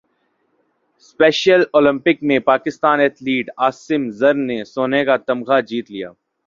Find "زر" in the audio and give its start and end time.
4.19-4.35